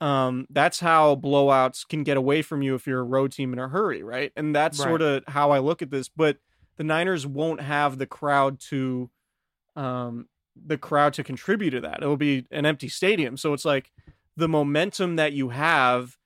[0.00, 3.60] Um, that's how blowouts can get away from you if you're a road team in
[3.60, 4.32] a hurry, right?
[4.34, 4.88] And that's Right.
[4.88, 6.08] sort of how I look at this.
[6.08, 6.38] But
[6.76, 9.10] the Niners won't have the crowd to
[9.76, 12.02] um the crowd to contribute to that.
[12.02, 13.36] It'll be an empty stadium.
[13.36, 13.90] So it's like
[14.36, 16.16] the momentum that you have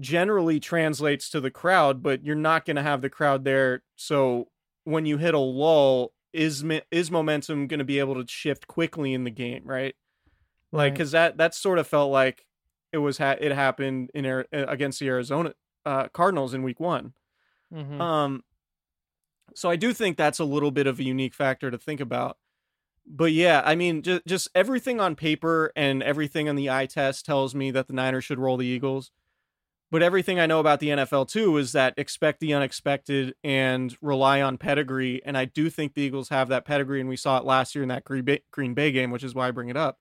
[0.00, 3.82] generally translates to the crowd, but you're not going to have the crowd there.
[3.96, 4.48] So
[4.84, 9.14] when you hit a lull, is is momentum going to be able to shift quickly
[9.14, 9.94] in the game, right?
[10.72, 10.92] Like Right.
[10.92, 12.44] because that that sort of felt like
[12.92, 15.54] it was ha- it happened in Ari- uh, against the Arizona
[15.86, 17.12] uh, Cardinals in Week One.
[17.72, 18.00] Mhm.
[18.00, 18.42] Um,
[19.54, 22.36] so I do think that's a little bit of a unique factor to think about.
[23.06, 27.26] But yeah, I mean, just just everything on paper and everything on the eye test
[27.26, 29.10] tells me that the Niners should roll the Eagles.
[29.90, 34.42] But everything I know about the NFL too is that expect the unexpected and rely
[34.42, 35.22] on pedigree.
[35.24, 37.82] And I do think the Eagles have that pedigree, and we saw it last year
[37.82, 39.98] in that Green Bay, Green Bay game, which is why I bring it up.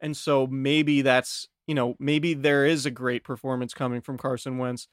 [0.00, 4.58] And so maybe that's you know maybe there is a great performance coming from Carson
[4.58, 4.88] Wentz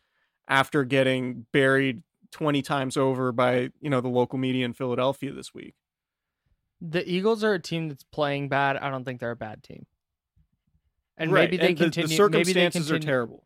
[0.47, 5.53] after getting buried 20 times over by you know the local media in Philadelphia this
[5.53, 5.75] week.
[6.81, 8.77] The Eagles are a team that's playing bad.
[8.77, 9.85] I don't think they're a bad team.
[11.17, 12.17] And Right, maybe they and the- continue.
[12.17, 13.43] The, maybe they circumstances are terrible.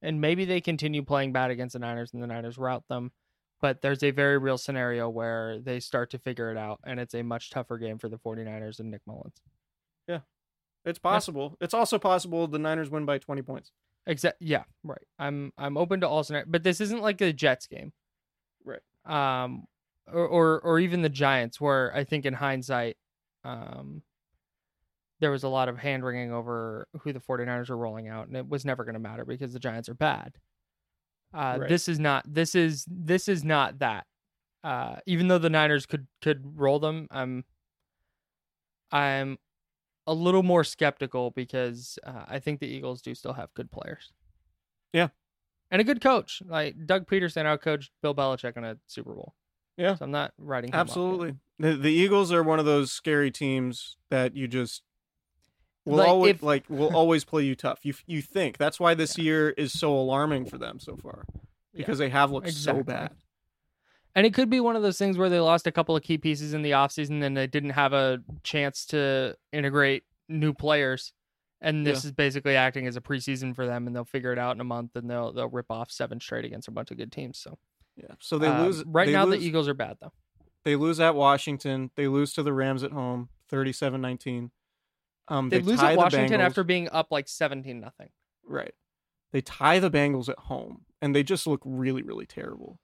[0.00, 3.12] and maybe they continue playing bad against the Niners, and the Niners rout them.
[3.60, 7.14] But there's a very real scenario where they start to figure it out, and it's
[7.14, 9.36] a much tougher game for the 49ers and Nick Mullens.
[10.08, 10.20] Yeah,
[10.84, 11.56] it's possible.
[11.60, 13.70] It's also possible the Niners win by 20 points.
[14.06, 14.38] Exact.
[14.40, 14.64] Yeah.
[14.82, 15.06] Right.
[15.18, 17.92] I'm I'm open to all scenarios, but this isn't like the Jets game.
[18.64, 18.80] Right.
[19.04, 19.66] Um,
[20.06, 22.96] or or or even the Giants, where I think in hindsight,
[23.44, 24.02] um,
[25.20, 28.36] there was a lot of hand wringing over who the 49ers were rolling out, and
[28.36, 30.32] it was never going to matter because the Giants are bad.
[31.34, 31.68] Uh, Right.
[31.68, 32.24] This is not.
[32.26, 34.06] This is this is not that.
[34.64, 37.44] Uh, even though the Niners could could roll them, I'm
[38.90, 39.38] I'm
[40.06, 44.12] a little more skeptical because uh, I think the Eagles do still have good players.
[44.92, 45.08] Yeah.
[45.70, 46.42] And a good coach.
[46.44, 49.34] Like Doug Pederson outcoached Bill Belichick in a Super Bowl.
[49.76, 49.94] Yeah.
[49.94, 50.90] So I'm not writing him off yet.
[50.90, 51.34] Absolutely.
[51.58, 54.82] The, the Eagles are one of those scary teams that you just
[55.84, 57.80] will Like, always if- like will always play you tough.
[57.84, 61.24] You you think that's why this year is so alarming for them so far
[61.74, 63.12] because they have looked so bad.
[64.14, 66.18] And it could be one of those things where they lost a couple of key
[66.18, 71.14] pieces in the offseason and they didn't have a chance to integrate new players.
[71.62, 72.08] And this Yeah.
[72.08, 74.64] is basically acting as a preseason for them and they'll figure it out in a
[74.64, 77.38] month and they'll they'll rip off seven straight against a bunch of good teams.
[77.38, 77.56] So
[77.96, 78.14] Yeah.
[78.20, 80.12] So they um, lose right they now lose- the Eagles are bad though.
[80.64, 81.90] They lose at Washington.
[81.96, 84.50] They lose to the Rams at home, 37-19.
[85.26, 88.10] Um, They, lose tie at the Washington Bengals- after being up like seventeen nothing.
[88.44, 88.72] Right.
[89.32, 92.78] They tie the Bengals at home, and they just look really, really terrible.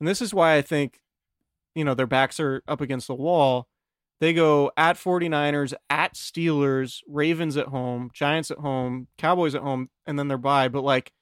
[0.00, 1.00] And this is why I think,
[1.74, 3.68] you know, their backs are up against the wall.
[4.20, 9.90] They go at 49ers, at Steelers, Ravens at home, Giants at home, Cowboys at home,
[10.06, 10.68] and then they're bye.
[10.68, 11.12] But like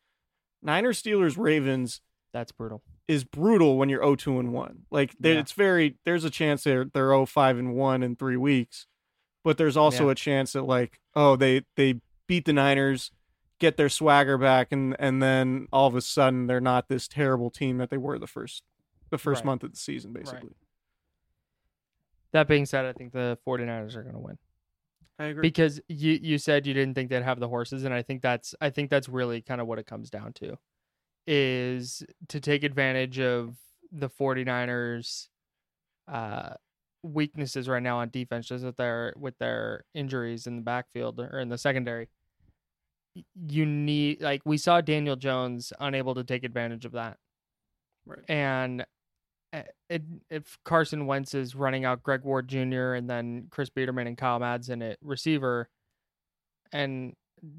[0.62, 2.00] Niners, Steelers, Ravens
[2.32, 2.82] That's brutal.
[3.10, 4.86] Is brutal when you're 0-2 and 1.
[4.90, 5.40] Like there- Yeah.
[5.40, 8.86] it's very there's a chance they're they're 0-5 and 1 in 3 weeks.
[9.42, 10.12] But there's also Yeah.
[10.12, 13.10] a chance that like oh they they beat the Niners,
[13.58, 17.50] get their swagger back and and then all of a sudden they're not this terrible
[17.50, 18.62] team that they were the first
[19.10, 19.46] the first Right.
[19.46, 20.54] month of the season basically.
[22.32, 24.38] That being said, I think the 49ers are gonna win.
[25.18, 25.42] I agree.
[25.42, 28.54] because you you said you didn't think they'd have the horses and i think that's
[28.62, 30.56] i think that's really kind of what it comes down to
[31.32, 33.54] is to take advantage of
[33.92, 35.28] the 49ers
[36.12, 36.50] uh
[37.04, 41.38] weaknesses right now on defense just with their with their injuries in the backfield or
[41.38, 42.08] in the secondary
[43.46, 47.16] you need like we saw daniel jones unable to take advantage of that
[48.06, 48.24] Right.
[48.28, 48.84] and
[49.52, 52.94] uh, it, if Carson Wentz is running out Greg Ward Jr.
[52.94, 55.68] and then Chris Biderman and Kyle Madsen at receiver,
[56.72, 57.14] and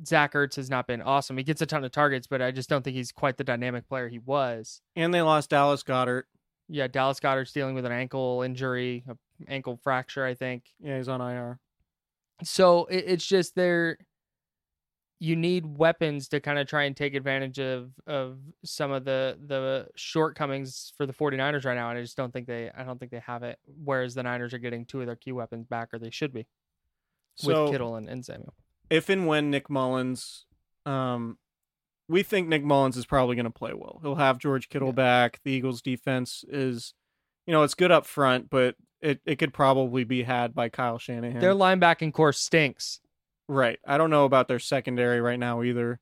[0.06, 1.38] Zach Ertz has not been awesome.
[1.38, 3.88] He gets a ton of targets, but I just don't think he's quite the dynamic
[3.88, 4.82] player he was.
[4.96, 6.24] And they lost Dallas Goedert.
[6.68, 9.16] Yeah, Dallas Goedert's dealing with an ankle injury, a
[9.48, 10.66] ankle fracture, I think.
[10.80, 11.60] Yeah, he's on IR.
[12.44, 13.98] So it, it's just there.
[15.20, 19.38] You need weapons to kind of try and take advantage of of some of the
[19.46, 22.98] the shortcomings for the 49ers right now and I just don't think they I don't
[23.00, 25.90] think they have it whereas the Niners are getting two of their key weapons back
[25.94, 26.48] or they should be
[27.36, 28.56] So with Kittle and, and Samuel.
[28.92, 30.46] If and when Nick Mullens,
[30.86, 31.38] um,
[32.08, 34.00] we think Nick Mullens is probably going to play well.
[34.04, 34.94] He'll have George Kittle Yeah.
[34.96, 35.40] back.
[35.44, 36.94] The Eagles' defense is,
[37.48, 40.98] you know, it's good up front, but it, it could probably be had by Kyle
[41.00, 41.40] Shanahan.
[41.40, 43.00] Their linebacking corps stinks.
[43.48, 43.80] Right.
[43.88, 46.00] I don't know about their secondary right now either.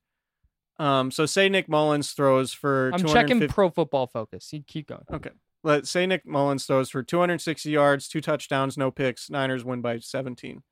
[0.78, 4.52] Um, so say Nick Mullens throws for I'm 250 checking Pro Football Focus.
[4.52, 5.04] You keep going.
[5.12, 5.30] Okay.
[5.62, 9.28] Let's say Nick Mullens throws for 260 yards, two touchdowns, no picks.
[9.30, 10.62] Niners win by 17.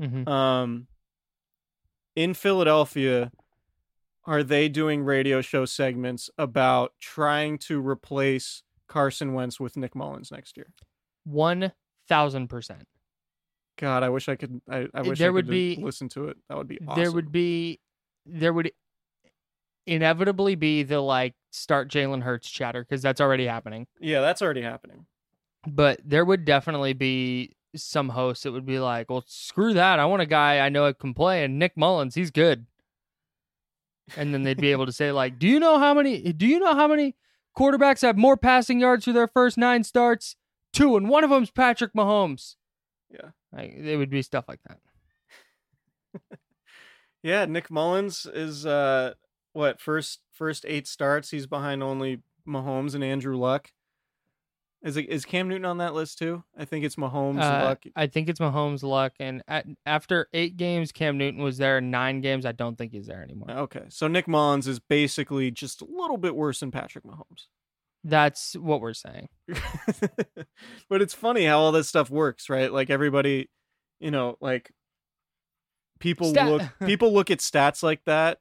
[0.00, 0.28] Mhm.
[0.28, 0.86] Um,
[2.16, 3.30] in Philadelphia,
[4.24, 10.30] are they doing radio show segments about trying to replace Carson Wentz with Nick Mullens
[10.30, 10.72] next year?
[11.24, 11.72] One
[12.08, 12.84] thousand percent.
[13.78, 14.60] God, I wish I could.
[14.68, 16.36] I, I wish There I would could be- listen to it.
[16.48, 17.00] That would be awesome.
[17.02, 17.80] There would be,
[18.26, 18.72] there would
[19.86, 23.86] inevitably be the like start Jalen Hurts chatter because that's already happening.
[24.00, 25.06] yeah, that's already happening.
[25.66, 29.98] But there would definitely be some hosts that would be like, "Well, screw that.
[29.98, 32.66] I want a guy I know I can play, and Nick Mullens, he's good."
[34.16, 36.32] And then they'd be able to say, like, "Do you know how many?
[36.32, 37.14] Do you know how many
[37.56, 40.36] quarterbacks have more passing yards through their first nine starts?
[40.72, 42.56] Two, and one of them's Patrick Mahomes."
[43.10, 43.30] Yeah.
[43.52, 44.78] Like, it would be stuff like that.
[47.22, 49.14] Yeah, Nick Mullins is uh
[49.52, 51.30] what first first eight starts.
[51.30, 53.72] He's behind only Mahomes and Andrew Luck.
[54.82, 56.44] Is it is Cam Newton on that list too?
[56.56, 57.82] I think it's Mahomes, Uh, Luck.
[57.96, 61.80] I think it's Mahomes' luck, and at, after eight games, Cam Newton was there.
[61.80, 63.50] Nine games, I don't think he's there anymore.
[63.50, 67.46] Okay, so Nick Mullens is basically just a little bit worse than Patrick Mahomes.
[68.04, 69.28] That's what we're saying.
[70.88, 72.72] but it's funny how all this stuff works, right?
[72.72, 73.50] Like everybody,
[74.00, 74.70] you know, like
[75.98, 78.38] people Stat- look people look at stats like that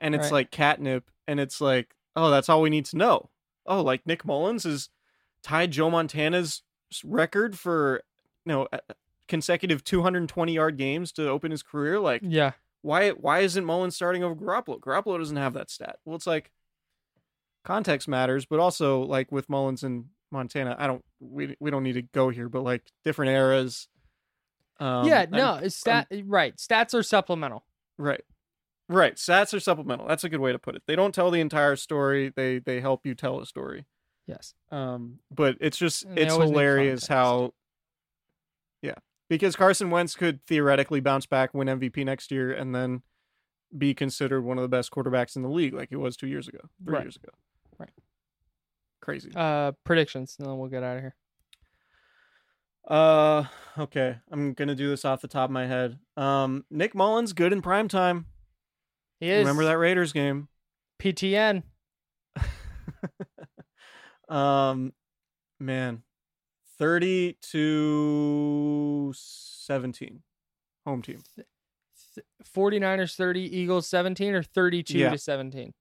[0.00, 0.32] and it's Right.
[0.32, 3.30] like catnip and it's like, oh, that's all we need to know.
[3.66, 4.88] Oh, like Nick Mullens is
[5.48, 6.62] tied Joe Montana's
[7.04, 8.02] record for
[8.44, 8.68] you know
[9.26, 14.22] consecutive 220 yard games to open his career like Yeah, why why isn't Mullens starting
[14.22, 14.78] over Garoppolo?
[14.80, 15.98] Garoppolo doesn't have that stat.
[16.04, 16.50] Well, it's like
[17.64, 21.94] context matters, but also like with Mullens and Montana, I don't we we don't need
[21.94, 23.88] to go here, but like different eras.
[24.80, 26.56] Um, yeah, I'm- no, it's stat right.
[26.56, 27.64] Stats are supplemental.
[27.98, 28.22] right,
[28.88, 29.16] right.
[29.16, 30.06] Stats are supplemental.
[30.06, 30.82] That's a good way to put it.
[30.86, 32.32] They don't tell the entire story.
[32.34, 33.86] They they help you tell a story.
[34.28, 37.54] Yes, Um, but it's just And it's hilarious how,
[38.82, 38.94] yeah,
[39.30, 43.02] because Carson Wentz could theoretically bounce back, win MVP next year, and then
[43.76, 46.46] be considered one of the best quarterbacks in the league, like he was two years
[46.46, 47.04] ago, three Right.
[47.04, 47.30] years ago.
[47.78, 47.90] Right.
[49.00, 49.30] Crazy.
[49.34, 51.14] uh, predictions, and then we'll get out of here.
[52.86, 53.44] Uh,
[53.78, 55.98] okay, I'm gonna do this off the top of my head.
[56.16, 58.26] Um, Nick Mullins good in prime time.
[59.20, 60.48] He is Remember that Raiders game?
[60.98, 61.62] PTN.
[64.28, 64.92] Um,
[65.60, 66.02] man,
[66.78, 70.22] thirty to seventeen,
[70.86, 71.20] home team.
[71.34, 71.46] Th-
[72.54, 75.10] 49ers 30, Eagles 17, or 32 Yeah.
[75.10, 75.72] to 17.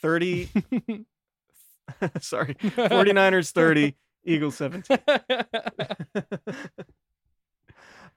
[0.00, 0.48] 30
[2.20, 3.94] sorry 49ers 30
[4.24, 4.98] eagles 17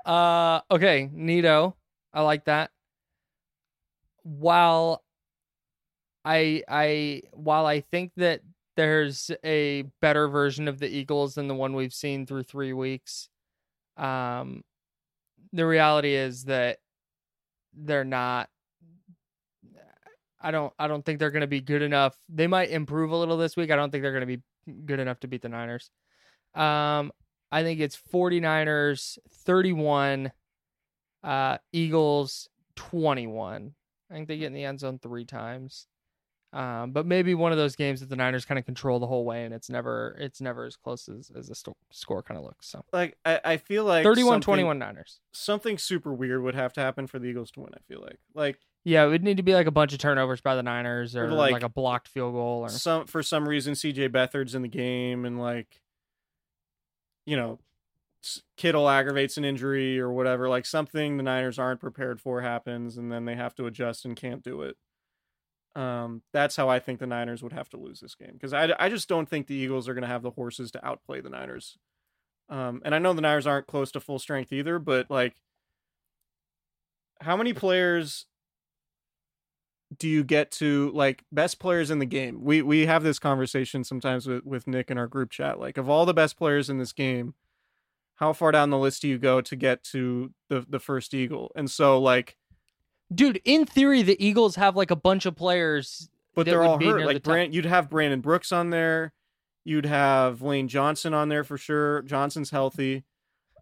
[0.05, 1.75] uh, okay, Nito.
[2.13, 2.71] I like that.
[4.23, 5.03] While
[6.23, 8.41] I I while I think that
[8.75, 13.29] there's a better version of the Eagles than the one we've seen through three weeks,
[13.97, 14.63] um,
[15.53, 16.77] the reality is that
[17.73, 18.49] they're not.
[20.41, 20.73] I don't.
[20.77, 22.15] I don't think they're going to be good enough.
[22.29, 23.71] They might improve a little this week.
[23.71, 24.43] I don't think they're going to be
[24.85, 25.89] good enough to beat the Niners.
[26.53, 27.11] Um,
[27.51, 30.31] I think it's 49ers 31,
[31.23, 33.73] uh, Eagles 21.
[34.09, 35.87] I think they get in the end zone three times.
[36.55, 39.25] Um, but maybe one of those games that the Niners kind of control the whole
[39.25, 42.45] way, and it's never it's never as close as, as the sto- score kind of
[42.45, 42.67] looks.
[42.69, 45.19] So like I, I feel like 31-21 Niners.
[45.33, 48.19] something super weird would have to happen for the eagles to win i feel like
[48.33, 51.13] like Yeah, it would need to be like a bunch of turnovers by the Niners
[51.15, 54.55] or, Or like- like, a blocked field goal or some for some reason cj beathard's
[54.55, 55.81] in the game and like
[57.25, 57.59] you know
[58.57, 63.11] kittle aggravates an injury or whatever like something the niners aren't prepared for happens and
[63.11, 64.77] then they have to adjust and can't do it
[65.75, 68.73] um that's how i think the niners would have to lose this game because I,
[68.79, 71.29] I just don't think the eagles are going to have the horses to outplay the
[71.29, 71.77] niners
[72.49, 75.35] um and i know the niners aren't close to full strength either but like
[77.21, 78.25] how many players
[79.97, 82.43] do you get to like best players in the game?
[82.43, 85.59] We we have this conversation sometimes with with Nick in our group chat.
[85.59, 87.33] Like of all the best players in this game,
[88.15, 91.51] how far down the list do you go to get to the the first eagle?
[91.55, 92.35] And so like,
[93.13, 93.41] dude.
[93.45, 96.87] In theory, the Eagles have like a bunch of players, but they're would all be
[96.87, 97.05] hurt.
[97.05, 97.23] Like.
[97.23, 99.13] Brand, you'd have Brandon Brooks on there.
[99.63, 102.03] You'd have Lane Johnson on there for sure.
[102.03, 103.03] Johnson's healthy.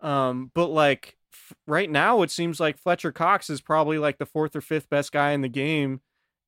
[0.02, 4.26] Um, but like f- right now, it seems like Fletcher Cox is probably like the
[4.26, 6.02] fourth or fifth best guy in the game,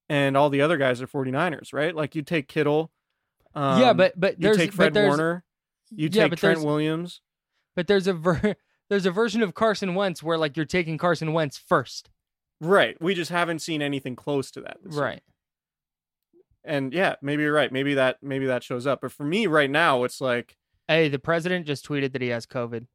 [0.09, 1.95] and all the other guys are 49ers, right?
[1.95, 2.91] Like you take Kittle.
[3.53, 5.45] Um, yeah, but but you there's take Fred Warner.
[5.91, 7.21] You Yeah, take Trent Williams.
[7.75, 8.55] But there's a ver-
[8.89, 12.09] there's a version of Carson Wentz where like you're taking Carson Wentz first.
[12.61, 12.99] Right.
[13.01, 14.77] We just haven't seen anything close to that.
[14.83, 15.03] this year.
[15.03, 15.23] Right.
[16.63, 17.71] And yeah, maybe you're right.
[17.71, 19.01] Maybe that maybe that shows up.
[19.01, 22.45] But for me right now, it's like, Hey, the president just tweeted that he has
[22.45, 22.87] COVID.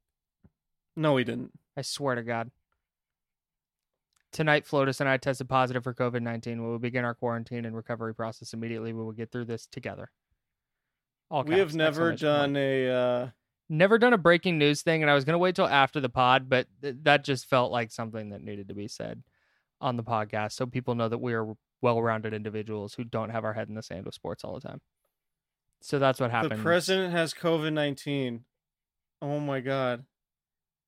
[0.96, 1.52] no, he didn't.
[1.76, 2.50] I swear to God.
[4.32, 6.62] Tonight, Flotus and I tested positive for COVID 19.
[6.62, 8.92] We will begin our quarantine and recovery process immediately.
[8.92, 10.10] We will get through this together.
[11.30, 13.28] All we have never done a uh
[13.68, 16.08] never done a breaking news thing, and I was going to wait till after the
[16.08, 19.22] pod, but th- that just felt like something that needed to be said
[19.80, 23.44] on the podcast so people know that we are well rounded individuals who don't have
[23.44, 24.80] our head in the sand with sports all the time.
[25.82, 26.60] So that's what happened.
[26.60, 28.44] the president has COVID nineteen.
[29.22, 30.04] Oh my god.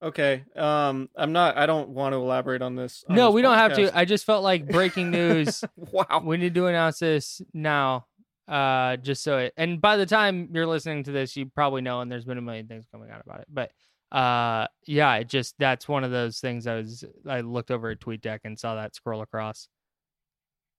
[0.02, 0.44] Okay.
[0.56, 3.04] Um I'm not I don't want to elaborate on this.
[3.08, 3.96] on no, this we don't have to.
[3.96, 5.64] I just felt like breaking news.
[5.76, 6.22] wow.
[6.24, 8.06] we need to announce this now.
[8.48, 12.00] Uh, just so it, and by the time you're listening to this, you probably know,
[12.00, 13.46] and there's been a million things coming out about it.
[13.48, 13.70] But
[14.12, 16.66] uh, yeah, it just that's one of those things.
[16.66, 19.68] I was I looked over at TweetDeck and saw that scroll across.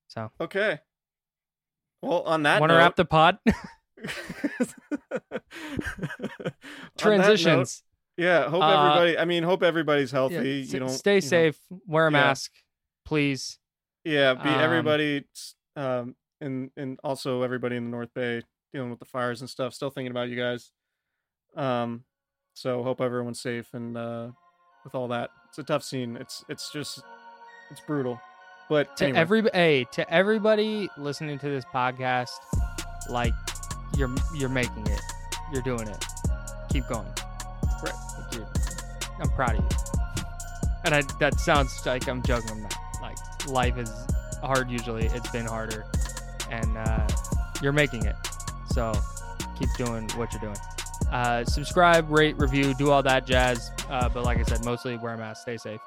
[0.07, 0.79] So Okay.
[2.01, 3.55] Well, on that want to note, wrap the pod on
[5.31, 7.83] that note, transitions.
[8.17, 9.17] yeah, hope Uh, everybody.
[9.17, 10.63] I mean, hope everybody's Yeah, healthy.
[10.63, 11.59] s- you don't stay you know, safe.
[11.87, 12.17] Wear a yeah.
[12.17, 12.51] mask,
[13.05, 13.59] please.
[14.03, 15.25] yeah, be Um, everybody.
[15.75, 18.41] Um, and and also everybody in the North Bay
[18.73, 19.73] dealing with the fires and stuff.
[19.73, 20.71] Still thinking about you guys.
[21.55, 22.03] Um,
[22.53, 24.29] so hope everyone's safe and uh,
[24.83, 25.31] with all that.
[25.49, 26.17] It's a tough scene.
[26.17, 27.03] It's it's just
[27.71, 28.19] it's brutal.
[28.69, 32.31] But to anyway, every hey to everybody listening to this podcast
[33.09, 33.33] like
[33.97, 35.01] you're you're making it.
[35.51, 36.05] You're doing it.
[36.69, 37.07] Keep going.
[37.83, 37.93] Right.
[38.19, 38.47] Like, you're-
[39.19, 40.23] i'm proud of you.
[40.85, 42.49] And i that sounds like i'm joking.
[42.51, 42.75] I'm not.
[43.01, 43.89] Like life is
[44.41, 45.05] hard usually.
[45.05, 45.85] It's been harder.
[46.49, 47.07] And uh
[47.61, 48.15] you're making it.
[48.71, 48.93] So
[49.57, 50.57] keep doing what you're doing
[51.13, 55.13] uh subscribe rate review do all that jazz uh but like i said mostly wear
[55.13, 55.79] a mask stay safe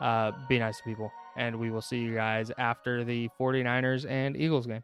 [0.00, 1.12] uh, be nice to people.
[1.36, 4.82] And we will see you guys after the 49ers and Eagles game.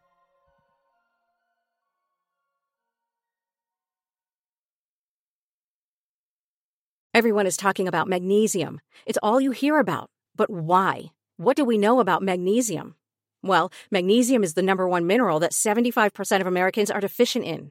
[7.15, 8.81] Everyone is talking about magnesium.
[9.07, 10.11] It's all you hear about.
[10.37, 11.13] But why?
[11.39, 12.95] What do we know about magnesium?
[13.43, 17.71] Well, magnesium is the number one mineral that 75% of Americans are deficient in.